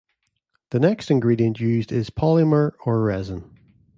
The 0.71 0.79
next 0.79 1.11
ingredient 1.11 1.59
used 1.59 1.91
is 1.91 2.09
polymer 2.09 2.71
or 2.87 3.03
resin. 3.03 3.59